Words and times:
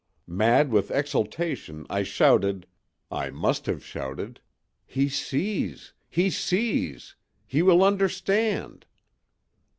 Mad 0.25 0.71
with 0.71 0.89
exultation 0.89 1.85
I 1.87 2.01
shouted—I 2.01 3.29
must 3.29 3.67
have 3.67 3.85
shouted, 3.85 4.41
"He 4.87 5.09
sees, 5.09 5.93
he 6.09 6.31
sees: 6.31 7.15
he 7.45 7.61
will 7.61 7.83
understand!" 7.83 8.87